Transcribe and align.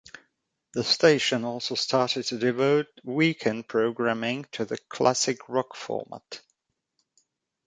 The 0.71 0.83
station 0.83 1.45
also 1.45 1.75
started 1.75 2.23
to 2.23 2.39
devote 2.39 2.87
weekend 3.03 3.67
programming 3.67 4.45
to 4.53 4.65
the 4.65 4.79
classic 4.89 5.47
rock 5.47 5.75
format. 5.75 6.41